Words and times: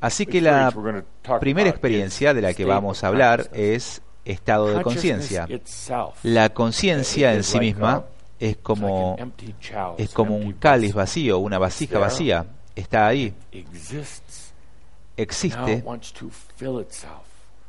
Así 0.00 0.26
que 0.26 0.40
la 0.40 0.72
primera 1.40 1.70
experiencia 1.70 2.34
de 2.34 2.42
la 2.42 2.54
que 2.54 2.64
vamos 2.64 3.02
a 3.04 3.08
hablar 3.08 3.48
es 3.52 4.02
estado 4.24 4.68
de 4.68 4.82
conciencia. 4.82 5.48
La 6.22 6.50
conciencia 6.50 7.34
en 7.34 7.44
sí 7.44 7.58
misma 7.58 8.04
es 8.38 8.56
como, 8.58 9.16
es 9.96 10.10
como 10.10 10.36
un 10.36 10.52
cáliz 10.54 10.94
vacío, 10.94 11.38
una 11.38 11.58
vasija 11.58 11.98
vacía. 11.98 12.46
Está 12.74 13.06
ahí. 13.06 13.32
Existe 15.16 15.84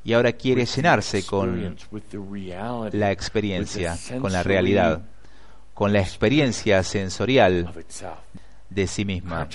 y 0.05 0.13
ahora 0.13 0.31
quiere 0.33 0.65
llenarse 0.65 1.25
con 1.25 1.75
la 2.91 3.11
experiencia, 3.11 3.97
con 4.21 4.31
la 4.31 4.43
realidad, 4.43 5.01
con 5.73 5.91
la 5.91 5.99
experiencia 5.99 6.83
sensorial 6.83 7.71
de 8.69 8.87
sí 8.87 9.05
misma. 9.05 9.47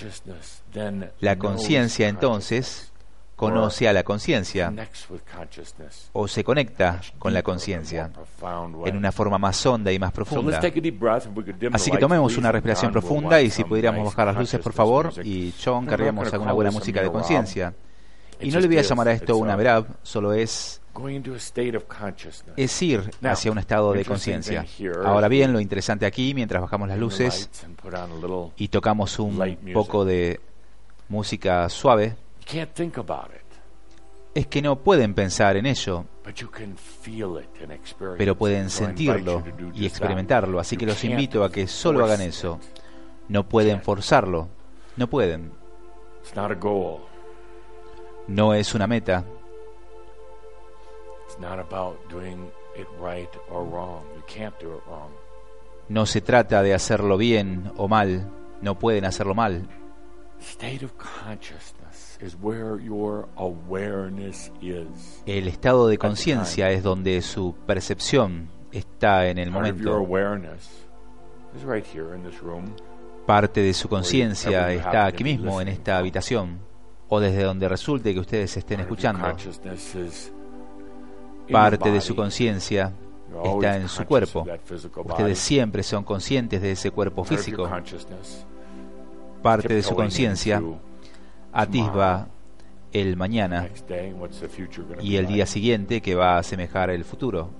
La 1.20 1.36
conciencia 1.36 2.08
entonces 2.08 2.90
conoce 3.36 3.88
a 3.88 3.94
la 3.94 4.02
conciencia 4.02 4.70
o 6.12 6.28
se 6.28 6.44
conecta 6.44 7.00
con 7.18 7.32
la 7.32 7.42
conciencia 7.42 8.10
en 8.84 8.96
una 8.96 9.12
forma 9.12 9.38
más 9.38 9.64
honda 9.64 9.90
y 9.90 9.98
más 9.98 10.12
profunda. 10.12 10.60
Así 11.72 11.90
que 11.90 11.98
tomemos 11.98 12.36
una 12.36 12.52
respiración 12.52 12.92
profunda 12.92 13.40
y 13.40 13.50
si 13.50 13.64
pudiéramos 13.64 14.04
bajar 14.04 14.26
las 14.26 14.36
luces 14.36 14.60
por 14.60 14.74
favor 14.74 15.12
y 15.24 15.54
John 15.62 15.86
querríamos 15.86 16.30
alguna 16.32 16.52
buena 16.52 16.70
música 16.70 17.02
de 17.02 17.10
conciencia. 17.10 17.72
Y 18.40 18.50
no 18.50 18.60
le 18.60 18.66
voy 18.66 18.78
a 18.78 18.82
llamar 18.82 19.08
a 19.08 19.12
esto 19.12 19.36
una 19.36 19.56
verab, 19.56 19.86
solo 20.02 20.32
es 20.32 20.80
es 22.56 22.82
ir 22.82 23.10
hacia 23.22 23.52
un 23.52 23.58
estado 23.58 23.92
de 23.92 24.04
conciencia. 24.04 24.66
Ahora 25.04 25.28
bien, 25.28 25.52
lo 25.52 25.60
interesante 25.60 26.06
aquí, 26.06 26.34
mientras 26.34 26.60
bajamos 26.62 26.88
las 26.88 26.98
luces 26.98 27.48
y 28.56 28.68
tocamos 28.68 29.18
un 29.18 29.72
poco 29.72 30.04
de 30.04 30.40
música 31.08 31.68
suave, 31.68 32.16
es 34.34 34.46
que 34.46 34.62
no 34.62 34.76
pueden 34.76 35.14
pensar 35.14 35.56
en 35.56 35.66
ello, 35.66 36.04
pero 38.16 38.36
pueden 38.36 38.70
sentirlo 38.70 39.42
y 39.74 39.86
experimentarlo. 39.86 40.60
Así 40.60 40.76
que 40.76 40.86
los 40.86 41.02
invito 41.04 41.44
a 41.44 41.50
que 41.50 41.66
solo 41.66 42.04
hagan 42.04 42.20
eso. 42.20 42.58
No 43.28 43.48
pueden 43.48 43.80
forzarlo, 43.80 44.48
no 44.96 45.08
pueden. 45.08 45.52
No 48.30 48.54
es 48.54 48.76
una 48.76 48.86
meta. 48.86 49.24
No 55.88 56.06
se 56.06 56.20
trata 56.20 56.62
de 56.62 56.72
hacerlo 56.72 57.16
bien 57.16 57.72
o 57.76 57.88
mal, 57.88 58.30
no 58.62 58.78
pueden 58.78 59.04
hacerlo 59.04 59.34
mal. 59.34 59.68
El 65.26 65.48
estado 65.48 65.88
de 65.88 65.98
conciencia 65.98 66.70
es 66.70 66.84
donde 66.84 67.22
su 67.22 67.56
percepción 67.66 68.48
está 68.70 69.26
en 69.26 69.38
el 69.38 69.50
momento. 69.50 70.06
Parte 73.26 73.60
de 73.60 73.74
su 73.74 73.88
conciencia 73.88 74.72
está 74.72 75.06
aquí 75.06 75.24
mismo, 75.24 75.60
en 75.60 75.66
esta 75.66 75.98
habitación, 75.98 76.69
o 77.10 77.20
desde 77.20 77.42
donde 77.42 77.68
resulte 77.68 78.14
que 78.14 78.20
ustedes 78.20 78.56
estén 78.56 78.80
escuchando. 78.80 79.22
Parte 81.50 81.90
de 81.90 82.00
su 82.00 82.16
conciencia 82.16 82.92
está 83.44 83.76
en 83.76 83.88
su 83.88 84.04
cuerpo. 84.06 84.46
Ustedes 85.04 85.38
siempre 85.38 85.82
son 85.82 86.04
conscientes 86.04 86.62
de 86.62 86.72
ese 86.72 86.90
cuerpo 86.90 87.24
físico 87.24 87.68
parte 89.42 89.74
de 89.74 89.82
su 89.82 89.94
conciencia 89.94 90.62
atisba 91.52 92.28
el 92.92 93.16
mañana 93.16 93.68
y 95.00 95.16
el 95.16 95.26
día 95.26 95.46
siguiente 95.46 96.00
que 96.00 96.14
va 96.14 96.36
a 96.36 96.38
asemejar 96.38 96.90
el 96.90 97.04
futuro. 97.04 97.50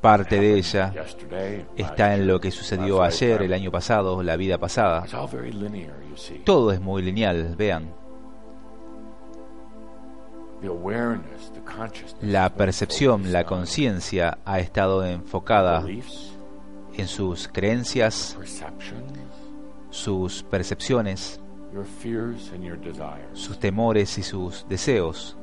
Parte 0.00 0.40
de 0.40 0.54
ella 0.54 0.94
está 1.76 2.14
en 2.14 2.26
lo 2.26 2.40
que 2.40 2.50
sucedió 2.52 3.02
ayer, 3.02 3.42
el 3.42 3.52
año 3.52 3.70
pasado, 3.70 4.22
la 4.22 4.36
vida 4.36 4.58
pasada. 4.58 5.04
Todo 6.44 6.72
es 6.72 6.80
muy 6.80 7.02
lineal, 7.02 7.56
vean. 7.56 7.92
La 12.22 12.54
percepción, 12.54 13.32
la 13.32 13.44
conciencia 13.44 14.38
ha 14.44 14.58
estado 14.60 15.04
enfocada 15.04 15.84
en 16.94 17.06
sus 17.08 17.48
creencias, 17.48 18.36
sus 19.90 20.42
percepciones, 20.44 21.40
sus 23.34 23.58
temores 23.58 24.18
y 24.18 24.22
sus 24.22 24.66
deseos. 24.68 25.36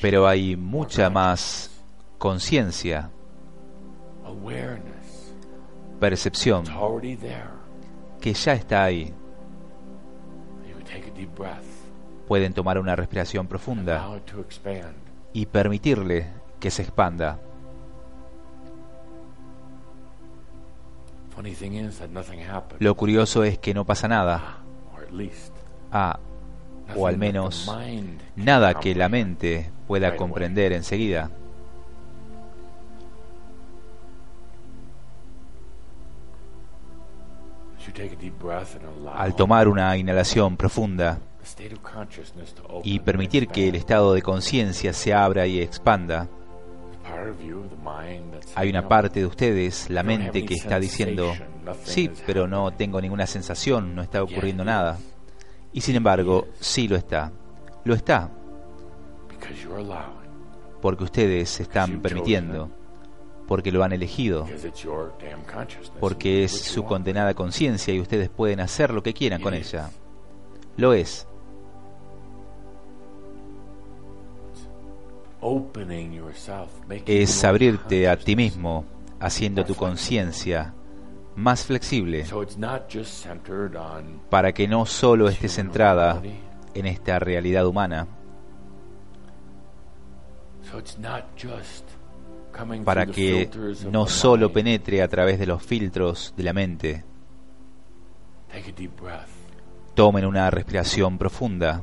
Pero 0.00 0.26
hay 0.26 0.56
mucha 0.56 1.10
más 1.10 1.70
conciencia, 2.18 3.10
percepción, 6.00 6.64
que 8.20 8.34
ya 8.34 8.52
está 8.54 8.84
ahí. 8.84 9.14
Pueden 12.26 12.52
tomar 12.54 12.78
una 12.78 12.96
respiración 12.96 13.46
profunda 13.46 14.20
y 15.32 15.46
permitirle 15.46 16.28
que 16.60 16.70
se 16.70 16.82
expanda. 16.82 17.38
Lo 22.78 22.94
curioso 22.94 23.44
es 23.44 23.58
que 23.58 23.74
no 23.74 23.84
pasa 23.84 24.08
nada. 24.08 24.58
Ah, 25.90 26.18
o 26.96 27.06
al 27.06 27.18
menos 27.18 27.70
nada 28.36 28.74
que 28.74 28.94
la 28.94 29.08
mente 29.08 29.70
pueda 29.86 30.16
comprender 30.16 30.72
enseguida. 30.72 31.30
Al 39.14 39.34
tomar 39.34 39.68
una 39.68 39.96
inhalación 39.96 40.56
profunda 40.56 41.18
y 42.82 43.00
permitir 43.00 43.48
que 43.48 43.68
el 43.68 43.74
estado 43.74 44.14
de 44.14 44.22
conciencia 44.22 44.92
se 44.92 45.12
abra 45.12 45.46
y 45.46 45.60
expanda, 45.60 46.28
hay 48.54 48.70
una 48.70 48.88
parte 48.88 49.20
de 49.20 49.26
ustedes, 49.26 49.90
la 49.90 50.02
mente, 50.02 50.44
que 50.44 50.54
está 50.54 50.78
diciendo, 50.78 51.34
sí, 51.84 52.10
pero 52.26 52.46
no 52.46 52.70
tengo 52.72 53.00
ninguna 53.00 53.26
sensación, 53.26 53.94
no 53.94 54.02
está 54.02 54.22
ocurriendo 54.22 54.64
nada. 54.64 54.98
Y 55.72 55.80
sin 55.80 55.96
embargo, 55.96 56.48
sí 56.60 56.88
lo 56.88 56.96
está. 56.96 57.32
Lo 57.84 57.94
está. 57.94 58.30
Porque 60.80 61.04
ustedes 61.04 61.60
están 61.60 62.00
permitiendo. 62.00 62.70
Porque 63.46 63.72
lo 63.72 63.82
han 63.82 63.92
elegido. 63.92 64.46
Porque 65.98 66.44
es 66.44 66.52
su 66.52 66.84
condenada 66.84 67.34
conciencia 67.34 67.92
y 67.94 68.00
ustedes 68.00 68.28
pueden 68.28 68.60
hacer 68.60 68.92
lo 68.92 69.02
que 69.02 69.14
quieran 69.14 69.40
con 69.40 69.54
ella. 69.54 69.90
Lo 70.76 70.92
es. 70.92 71.26
es 77.06 77.44
abrirte 77.44 78.08
a 78.08 78.16
ti 78.16 78.36
mismo, 78.36 78.84
haciendo 79.18 79.64
tu 79.64 79.74
conciencia 79.74 80.72
más 81.36 81.64
flexible, 81.64 82.24
para 84.30 84.52
que 84.52 84.68
no 84.68 84.86
solo 84.86 85.28
esté 85.28 85.48
centrada 85.48 86.22
en 86.74 86.86
esta 86.86 87.18
realidad 87.18 87.66
humana, 87.66 88.06
para 92.84 93.06
que 93.06 93.50
no 93.90 94.06
solo 94.06 94.52
penetre 94.52 95.02
a 95.02 95.08
través 95.08 95.38
de 95.38 95.46
los 95.46 95.62
filtros 95.62 96.34
de 96.36 96.42
la 96.42 96.52
mente. 96.52 97.04
Tomen 99.94 100.26
una 100.26 100.50
respiración 100.50 101.18
profunda. 101.18 101.82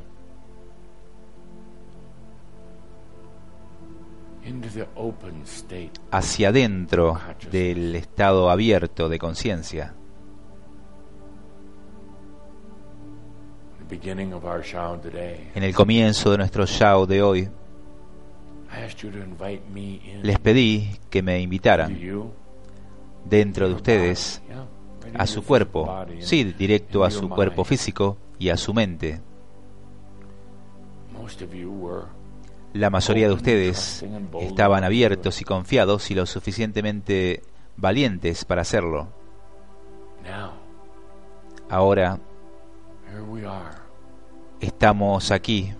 Hacia 6.10 6.48
adentro 6.48 7.18
del 7.50 7.94
estado 7.94 8.50
abierto 8.50 9.08
de 9.08 9.18
conciencia. 9.18 9.94
En 15.54 15.62
el 15.62 15.74
comienzo 15.74 16.30
de 16.30 16.38
nuestro 16.38 16.66
show 16.66 17.06
de 17.06 17.22
hoy, 17.22 17.48
les 20.22 20.38
pedí 20.38 20.88
que 21.10 21.22
me 21.22 21.40
invitaran 21.40 21.98
dentro 23.24 23.68
de 23.68 23.74
ustedes 23.74 24.42
a 25.14 25.26
su 25.26 25.42
cuerpo, 25.42 26.06
sí, 26.20 26.44
directo 26.44 27.04
a 27.04 27.10
su 27.10 27.28
cuerpo 27.28 27.64
físico 27.64 28.16
y 28.38 28.48
a 28.48 28.56
su 28.56 28.72
mente. 28.72 29.20
La 32.72 32.88
mayoría 32.90 33.26
de 33.26 33.34
ustedes 33.34 34.04
estaban 34.40 34.84
abiertos 34.84 35.40
y 35.40 35.44
confiados 35.44 36.10
y 36.10 36.14
lo 36.14 36.26
suficientemente 36.26 37.42
valientes 37.76 38.44
para 38.44 38.62
hacerlo. 38.62 39.08
Ahora 41.68 42.18
estamos 44.60 45.30
aquí 45.30 45.72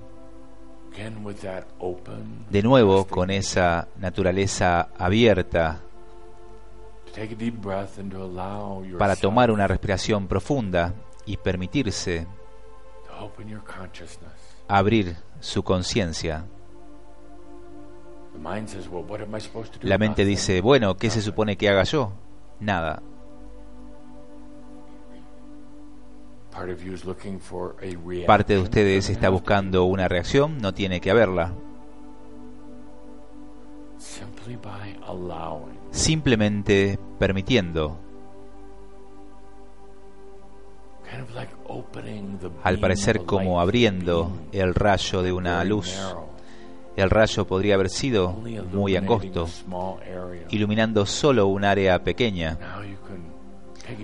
de 2.51 2.63
nuevo 2.63 3.07
con 3.07 3.31
esa 3.31 3.89
naturaleza 3.99 4.89
abierta 4.99 5.81
para 8.99 9.17
tomar 9.17 9.51
una 9.51 9.67
respiración 9.67 10.27
profunda 10.27 10.95
y 11.27 11.37
permitirse 11.37 12.27
abrir 14.69 15.17
su 15.41 15.63
conciencia. 15.63 16.45
La 19.83 19.99
mente 19.99 20.25
dice, 20.25 20.61
bueno, 20.61 20.97
¿qué 20.97 21.11
se 21.11 21.23
supone 21.23 21.57
que 21.57 21.69
haga 21.69 21.85
yo? 21.85 22.13
Nada. 22.61 23.03
Parte 28.27 28.55
de 28.55 28.61
ustedes 28.61 29.09
está 29.09 29.29
buscando 29.29 29.85
una 29.85 30.09
reacción, 30.09 30.59
no 30.59 30.75
tiene 30.75 31.01
que 31.01 31.11
haberla. 31.11 31.53
Simplemente 35.91 36.99
permitiendo. 37.19 37.99
Al 42.63 42.79
parecer 42.79 43.25
como 43.25 43.61
abriendo 43.61 44.33
el 44.53 44.75
rayo 44.75 45.23
de 45.23 45.33
una 45.33 45.63
luz. 45.65 45.99
El 46.97 47.09
rayo 47.09 47.47
podría 47.47 47.75
haber 47.75 47.89
sido 47.89 48.33
muy 48.73 48.97
angosto, 48.97 49.49
iluminando 50.51 51.07
solo 51.07 51.47
un 51.47 51.65
área 51.65 52.03
pequeña. 52.03 52.59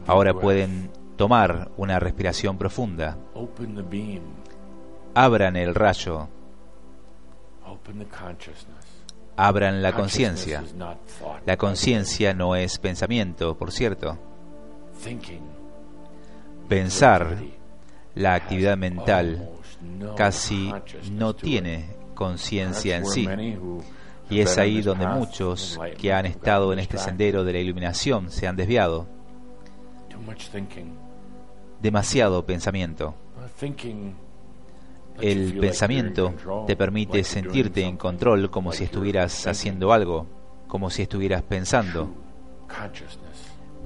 Ahora 0.07 0.35
pueden 0.35 0.91
tomar 1.17 1.71
una 1.77 1.99
respiración 1.99 2.57
profunda. 2.59 3.17
Abran 5.15 5.57
el 5.57 5.75
rayo. 5.75 6.29
Abran 9.37 9.83
la 9.83 9.93
conciencia. 9.93 10.63
La 11.45 11.57
conciencia 11.57 12.35
no 12.35 12.57
es 12.57 12.79
pensamiento, 12.79 13.57
por 13.57 13.73
cierto. 13.73 14.19
Pensar, 16.69 17.37
la 18.15 18.35
actividad 18.35 18.77
mental, 18.77 19.51
casi 20.17 20.73
no 21.13 21.35
tiene 21.35 21.96
conciencia 22.17 22.97
en 22.97 23.07
sí. 23.07 23.29
Y 24.29 24.41
es 24.41 24.59
ahí 24.59 24.83
donde 24.83 25.07
muchos 25.07 25.79
que 25.97 26.13
han 26.13 26.27
estado 26.27 26.73
en 26.73 26.81
este 26.81 26.99
sendero 26.99 27.45
de 27.45 27.53
la 27.53 27.61
iluminación 27.61 28.33
se 28.33 28.49
han 28.49 28.57
desviado 28.57 29.07
demasiado 31.81 32.45
pensamiento. 32.45 33.15
El 35.21 35.59
pensamiento 35.59 36.35
te 36.67 36.77
permite 36.77 37.25
sentirte 37.25 37.83
en 37.83 37.97
control 37.97 38.51
como 38.51 38.73
si 38.73 38.85
estuvieras 38.85 39.47
haciendo 39.47 39.93
algo, 39.93 40.27
como 40.67 40.91
si 40.91 41.03
estuvieras 41.03 41.43
pensando. 41.43 42.11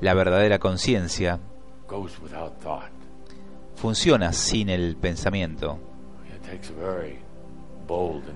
La 0.00 0.15
verdadera 0.15 0.59
conciencia 0.59 1.38
funciona 3.76 4.33
sin 4.33 4.69
el 4.71 4.97
pensamiento. 4.97 5.79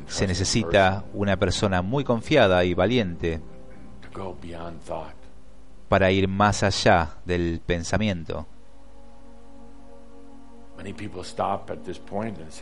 Se 0.06 0.26
necesita 0.26 1.04
una 1.12 1.36
persona 1.36 1.82
muy 1.82 2.04
confiada 2.04 2.64
y 2.64 2.74
valiente 2.74 3.40
para 5.88 6.10
ir 6.10 6.28
más 6.28 6.62
allá 6.62 7.18
del 7.24 7.60
pensamiento. 7.64 8.46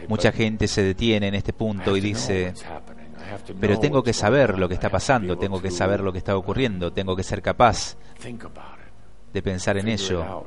Mucha 0.09 0.33
gente 0.33 0.69
se 0.69 0.83
detiene 0.83 1.29
en 1.29 1.35
este 1.35 1.53
punto 1.53 1.97
y 1.97 2.01
dice, 2.01 2.53
pero 3.59 3.79
tengo 3.79 4.03
que 4.03 4.13
saber 4.13 4.59
lo 4.59 4.69
que 4.69 4.75
está 4.75 4.91
pasando, 4.91 5.39
tengo 5.39 5.61
que 5.61 5.71
saber 5.71 6.01
lo 6.01 6.13
que 6.13 6.19
está 6.19 6.37
ocurriendo, 6.37 6.93
tengo 6.93 7.17
que 7.17 7.23
ser 7.23 7.41
capaz 7.43 7.97
de 9.33 9.43
pensar 9.43 9.79
en 9.79 9.89
ello, 9.89 10.47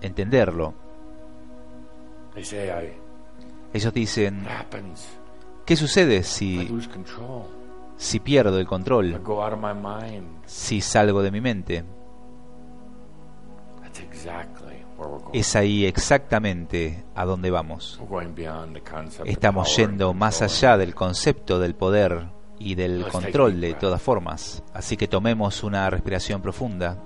entenderlo. 0.00 0.74
Ellos 3.72 3.92
dicen, 3.92 4.46
¿qué 5.68 5.76
sucede 5.76 6.22
si, 6.22 6.66
si 7.98 8.20
pierdo 8.20 8.58
el 8.58 8.66
control, 8.66 9.20
si 10.46 10.80
salgo 10.80 11.20
de 11.22 11.30
mi 11.30 11.42
mente? 11.42 11.84
Es 15.34 15.54
ahí 15.56 15.84
exactamente 15.84 17.04
a 17.14 17.26
donde 17.26 17.50
vamos. 17.50 18.00
Estamos 19.26 19.76
yendo 19.76 20.14
más 20.14 20.40
allá 20.40 20.78
del 20.78 20.94
concepto 20.94 21.60
del 21.60 21.74
poder 21.74 22.28
y 22.58 22.74
del 22.74 23.06
control 23.06 23.60
de 23.60 23.74
todas 23.74 24.00
formas. 24.00 24.62
Así 24.72 24.96
que 24.96 25.06
tomemos 25.06 25.62
una 25.62 25.90
respiración 25.90 26.40
profunda. 26.40 26.96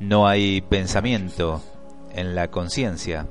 No 0.00 0.26
hay 0.26 0.62
pensamiento 0.62 1.62
en 2.12 2.34
la 2.34 2.48
conciencia. 2.48 3.28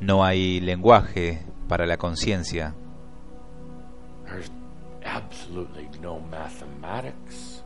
No 0.00 0.24
hay 0.24 0.60
lenguaje 0.60 1.44
para 1.68 1.86
la 1.86 1.96
conciencia. 1.96 2.74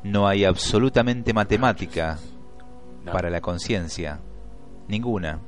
No 0.02 0.26
hay 0.26 0.45
absolutamente 0.45 1.33
matemática 1.33 2.18
para 3.04 3.30
la 3.30 3.40
conciencia, 3.40 4.21
ninguna. 4.88 5.40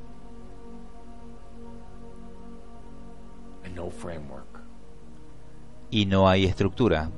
Y 5.90 6.06
no 6.06 6.28
hay 6.28 6.44
estructura. 6.44 7.10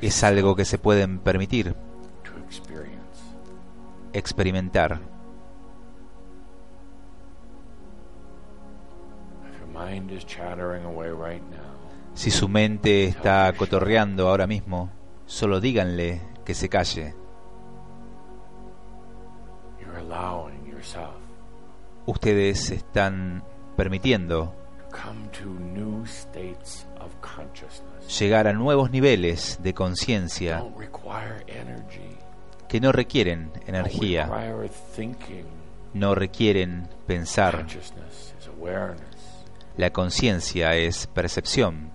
Es 0.00 0.24
algo 0.24 0.54
que 0.54 0.64
se 0.64 0.78
pueden 0.78 1.18
permitir 1.18 1.74
experimentar. 4.12 5.00
Si 12.14 12.30
su 12.30 12.48
mente 12.48 13.04
está 13.04 13.52
cotorreando 13.56 14.28
ahora 14.28 14.46
mismo, 14.46 14.90
solo 15.26 15.60
díganle 15.60 16.22
que 16.44 16.54
se 16.54 16.68
calle. 16.68 17.14
Ustedes 22.06 22.70
están 22.70 23.44
permitiendo 23.76 24.54
llegar 28.18 28.46
a 28.46 28.52
nuevos 28.52 28.90
niveles 28.90 29.58
de 29.62 29.74
conciencia 29.74 30.64
que 32.68 32.80
no 32.80 32.92
requieren 32.92 33.52
energía, 33.66 34.28
no 35.94 36.14
requieren 36.14 36.88
pensar. 37.06 37.66
La 39.76 39.90
conciencia 39.90 40.74
es 40.74 41.06
percepción. 41.06 41.90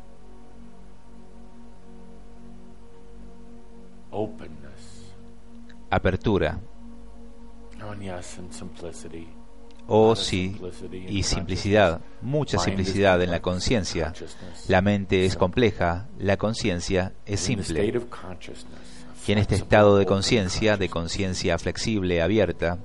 Apertura. 5.89 6.59
Oh 9.93 10.15
sí, 10.15 10.57
y 11.09 11.23
simplicidad, 11.23 11.99
mucha 12.21 12.57
simplicidad 12.59 13.21
en 13.21 13.29
la 13.29 13.41
conciencia. 13.41 14.13
La 14.69 14.81
mente 14.81 15.25
es 15.25 15.35
compleja, 15.35 16.07
la 16.17 16.37
conciencia 16.37 17.11
es 17.25 17.41
simple. 17.41 18.01
Y 19.27 19.31
en 19.33 19.37
este 19.37 19.55
estado 19.55 19.97
de 19.97 20.05
conciencia, 20.05 20.77
de 20.77 20.87
conciencia 20.87 21.57
flexible, 21.57 22.21
abierta, 22.21 22.77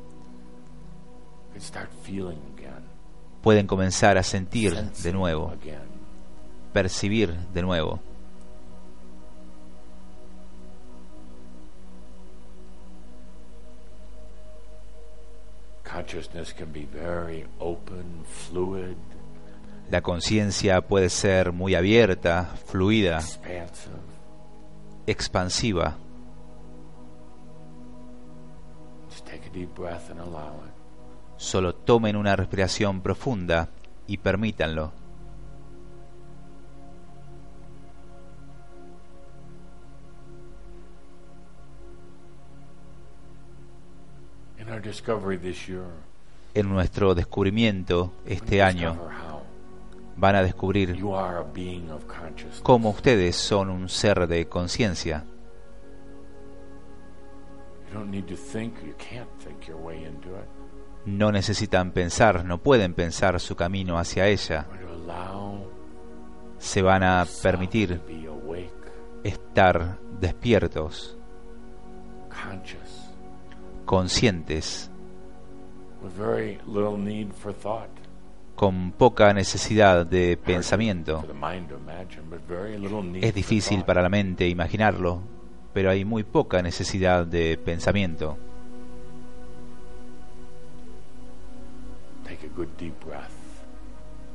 pueden 3.40 3.68
comenzar 3.68 4.18
a 4.18 4.24
sentir 4.24 4.74
de 4.74 5.12
nuevo, 5.12 5.54
percibir 6.72 7.32
de 7.54 7.62
nuevo. 7.62 8.00
La 19.90 20.02
conciencia 20.02 20.80
puede 20.80 21.08
ser 21.08 21.52
muy 21.52 21.74
abierta, 21.74 22.54
fluida, 22.66 23.20
expansiva. 25.06 25.96
Solo 31.36 31.74
tomen 31.74 32.16
una 32.16 32.36
respiración 32.36 33.00
profunda 33.00 33.68
y 34.06 34.18
permítanlo. 34.18 35.05
En 46.54 46.68
nuestro 46.68 47.14
descubrimiento 47.14 48.12
este 48.24 48.62
año 48.62 48.96
van 50.16 50.36
a 50.36 50.42
descubrir 50.42 50.98
cómo 52.62 52.90
ustedes 52.90 53.36
son 53.36 53.70
un 53.70 53.88
ser 53.88 54.26
de 54.26 54.48
conciencia. 54.48 55.24
No 61.04 61.32
necesitan 61.32 61.92
pensar, 61.92 62.44
no 62.44 62.58
pueden 62.58 62.94
pensar 62.94 63.38
su 63.40 63.54
camino 63.54 63.98
hacia 63.98 64.26
ella. 64.26 64.66
Se 66.58 66.82
van 66.82 67.02
a 67.02 67.26
permitir 67.42 68.00
estar 69.22 69.98
despiertos, 70.20 71.16
conscientes, 73.86 74.90
con 78.56 78.92
poca 78.92 79.32
necesidad 79.32 80.06
de 80.06 80.36
pensamiento. 80.36 81.24
Es 83.20 83.34
difícil 83.34 83.84
para 83.84 84.02
la 84.02 84.08
mente 84.08 84.48
imaginarlo, 84.48 85.22
pero 85.72 85.90
hay 85.90 86.04
muy 86.04 86.24
poca 86.24 86.62
necesidad 86.62 87.26
de 87.26 87.58
pensamiento. 87.58 88.36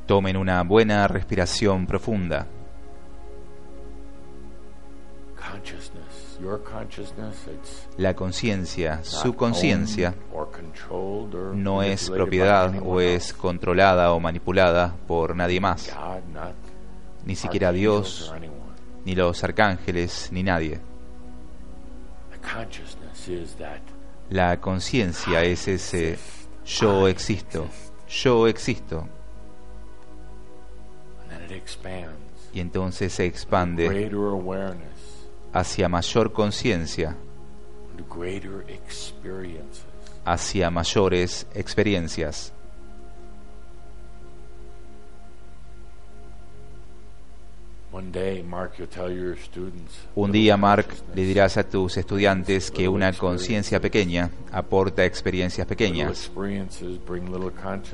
Tomen 0.06 0.36
una 0.36 0.62
buena 0.62 1.08
respiración 1.08 1.86
profunda. 1.86 2.46
La 7.98 8.14
conciencia, 8.14 9.04
su 9.04 9.34
conciencia, 9.34 10.14
no 11.54 11.82
es 11.82 12.10
propiedad 12.10 12.74
o 12.84 13.00
es 13.00 13.32
controlada 13.32 14.12
o 14.12 14.20
manipulada 14.20 14.94
por 15.06 15.36
nadie 15.36 15.60
más, 15.60 15.94
ni 17.24 17.36
siquiera 17.36 17.72
Dios, 17.72 18.32
ni 19.04 19.14
los 19.14 19.42
arcángeles, 19.44 20.30
ni 20.32 20.42
nadie. 20.42 20.80
La 24.30 24.60
conciencia 24.60 25.42
es 25.44 25.68
ese 25.68 26.18
yo 26.64 27.08
existo, 27.08 27.66
yo 28.08 28.46
existo. 28.46 29.06
Y 32.52 32.60
entonces 32.60 33.12
se 33.12 33.26
expande 33.26 34.10
hacia 35.52 35.88
mayor 35.88 36.32
conciencia, 36.32 37.16
hacia 40.24 40.70
mayores 40.70 41.46
experiencias. 41.54 42.52
Un 50.14 50.32
día, 50.32 50.56
Mark, 50.56 50.86
le 51.14 51.24
dirás 51.24 51.58
a 51.58 51.68
tus 51.68 51.98
estudiantes 51.98 52.70
que 52.70 52.88
una 52.88 53.12
conciencia 53.12 53.80
pequeña 53.80 54.30
aporta 54.50 55.04
experiencias 55.04 55.66
pequeñas. 55.66 56.30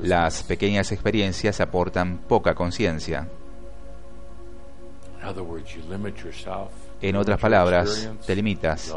Las 0.03 0.43
pequeñas 0.45 0.93
experiencias 0.93 1.61
aportan 1.61 2.19
poca 2.29 2.55
conciencia. 2.55 3.29
En 7.01 7.17
otras 7.17 7.39
palabras, 7.39 8.11
te 8.27 8.35
limitas. 8.35 8.95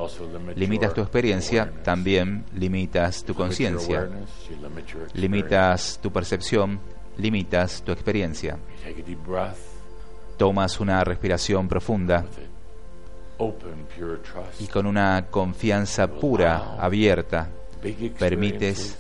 Limitas 0.56 0.94
tu 0.94 1.02
experiencia, 1.02 1.72
también 1.84 2.46
limitas 2.56 3.24
tu 3.24 3.36
conciencia. 3.36 4.10
Limitas 5.14 6.00
tu 6.02 6.12
percepción, 6.12 6.80
limitas 7.18 7.84
tu 7.84 7.92
experiencia. 7.92 8.58
Tomas 10.38 10.80
una 10.80 11.04
respiración 11.04 11.68
profunda. 11.68 12.26
Y 14.60 14.68
con 14.68 14.86
una 14.88 15.28
confianza 15.30 16.08
pura, 16.08 16.76
abierta, 16.80 17.50
permites 18.18 18.98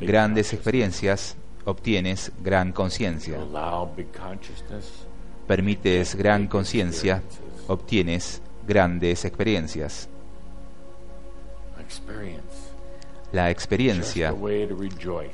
grandes 0.00 0.52
experiencias, 0.52 1.36
obtienes 1.64 2.32
gran 2.40 2.72
conciencia. 2.72 3.38
Permites 5.46 6.14
gran 6.14 6.46
conciencia, 6.46 7.22
obtienes 7.72 8.42
grandes 8.66 9.24
experiencias. 9.24 10.08
La 13.32 13.50
experiencia 13.50 14.34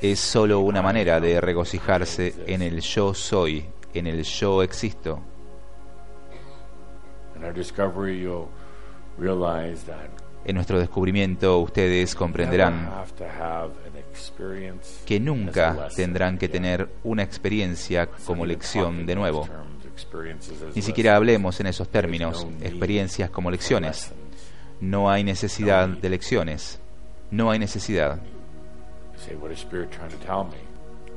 es 0.01 0.19
solo 0.19 0.61
una 0.61 0.81
manera 0.81 1.19
de 1.19 1.41
regocijarse 1.41 2.33
en 2.47 2.61
el 2.61 2.79
yo 2.81 3.13
soy 3.13 3.65
en 3.93 4.07
el 4.07 4.23
yo 4.23 4.63
existo. 4.63 5.19
En 10.45 10.55
nuestro 10.55 10.79
descubrimiento 10.79 11.59
ustedes 11.59 12.15
comprenderán 12.15 12.89
que 15.05 15.19
nunca 15.19 15.89
tendrán 15.95 16.37
que 16.37 16.47
tener 16.47 16.89
una 17.03 17.23
experiencia 17.23 18.07
como 18.07 18.45
lección 18.45 19.05
de 19.05 19.15
nuevo. 19.15 19.47
Ni 20.75 20.81
siquiera 20.81 21.15
hablemos 21.15 21.59
en 21.59 21.67
esos 21.67 21.89
términos, 21.89 22.47
experiencias 22.61 23.29
como 23.29 23.51
lecciones. 23.51 24.11
No 24.81 25.09
hay 25.09 25.23
necesidad 25.23 25.87
de 25.87 26.09
lecciones. 26.09 26.79
No 27.31 27.51
hay 27.51 27.59
necesidad. 27.59 28.19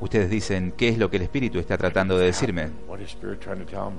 Ustedes 0.01 0.31
dicen, 0.31 0.73
¿qué 0.77 0.89
es 0.89 0.99
lo 0.99 1.09
que 1.09 1.17
el 1.17 1.23
Espíritu 1.23 1.61
está 1.61 1.79
tratando 1.79 2.19
de 2.19 2.27
decirme? 2.27 2.71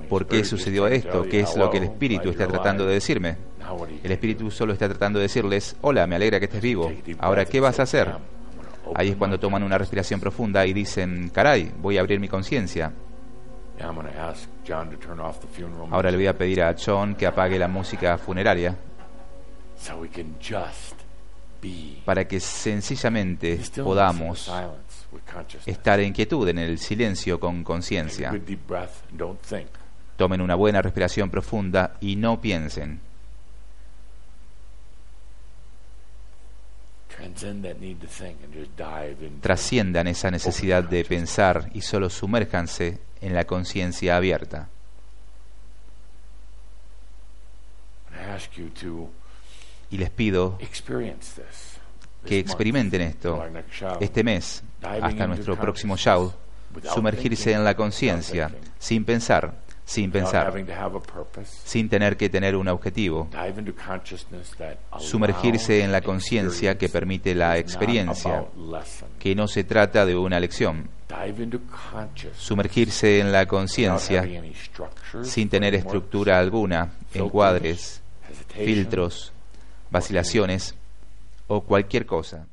¿Por 0.08 0.26
qué 0.26 0.44
sucedió 0.44 0.86
esto? 0.86 1.22
¿Qué 1.22 1.40
es 1.40 1.56
lo 1.56 1.70
que 1.70 1.78
el 1.78 1.84
Espíritu 1.84 2.28
está 2.28 2.46
tratando 2.46 2.84
de 2.84 2.92
decirme? 2.94 3.36
El 4.02 4.12
Espíritu 4.12 4.50
solo 4.50 4.74
está 4.74 4.86
tratando 4.86 5.18
de 5.18 5.24
decirles, 5.24 5.76
hola, 5.80 6.06
me 6.06 6.16
alegra 6.16 6.38
que 6.38 6.44
estés 6.44 6.60
vivo. 6.60 6.92
Ahora, 7.18 7.46
¿qué 7.46 7.58
vas 7.58 7.80
a 7.80 7.84
hacer? 7.84 8.12
Ahí 8.94 9.08
es 9.08 9.16
cuando 9.16 9.40
toman 9.40 9.62
una 9.62 9.78
respiración 9.78 10.20
profunda 10.20 10.66
y 10.66 10.74
dicen, 10.74 11.30
caray, 11.30 11.72
voy 11.80 11.96
a 11.96 12.00
abrir 12.02 12.20
mi 12.20 12.28
conciencia. 12.28 12.92
Ahora 15.90 16.10
le 16.10 16.16
voy 16.16 16.26
a 16.26 16.36
pedir 16.36 16.62
a 16.62 16.74
John 16.74 17.14
que 17.14 17.26
apague 17.26 17.58
la 17.58 17.68
música 17.68 18.18
funeraria 18.18 18.76
para 22.04 22.26
que 22.26 22.40
sencillamente 22.40 23.60
podamos 23.82 24.50
estar 25.66 26.00
en 26.00 26.12
quietud, 26.12 26.48
en 26.48 26.58
el 26.58 26.78
silencio 26.78 27.40
con 27.40 27.64
conciencia. 27.64 28.32
Tomen 30.16 30.40
una 30.40 30.54
buena 30.54 30.82
respiración 30.82 31.30
profunda 31.30 31.96
y 32.00 32.16
no 32.16 32.40
piensen. 32.40 33.00
Trasciendan 39.40 40.06
esa 40.06 40.30
necesidad 40.30 40.84
de 40.84 41.04
pensar 41.04 41.70
y 41.74 41.80
solo 41.80 42.10
sumérjanse 42.10 42.98
en 43.20 43.34
la 43.34 43.44
conciencia 43.44 44.16
abierta. 44.16 44.68
Y 49.90 49.98
les 49.98 50.10
pido 50.10 50.58
que 52.26 52.38
experimenten 52.38 53.00
esto 53.02 53.44
este 54.00 54.24
mes, 54.24 54.62
hasta 54.82 55.26
nuestro 55.26 55.56
próximo 55.56 55.96
show, 55.96 56.32
sumergirse 56.94 57.52
en 57.52 57.64
la 57.64 57.74
conciencia, 57.74 58.50
sin 58.78 59.04
pensar, 59.04 59.63
sin 59.84 60.10
pensar, 60.10 60.52
sin 61.64 61.88
tener 61.88 62.16
que 62.16 62.28
tener 62.28 62.56
un 62.56 62.68
objetivo, 62.68 63.28
sumergirse 64.98 65.82
en 65.82 65.92
la 65.92 66.00
conciencia 66.00 66.78
que 66.78 66.88
permite 66.88 67.34
la 67.34 67.58
experiencia, 67.58 68.46
que 69.18 69.34
no 69.34 69.46
se 69.46 69.64
trata 69.64 70.06
de 70.06 70.16
una 70.16 70.40
lección, 70.40 70.88
sumergirse 72.36 73.20
en 73.20 73.30
la 73.30 73.46
conciencia 73.46 74.26
sin 75.22 75.48
tener 75.48 75.74
estructura 75.74 76.38
alguna, 76.38 76.92
encuadres, 77.12 78.00
filtros, 78.48 79.32
vacilaciones 79.90 80.74
o 81.46 81.60
cualquier 81.60 82.06
cosa. 82.06 82.46